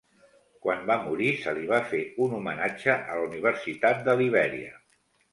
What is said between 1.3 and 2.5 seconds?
se li va fer un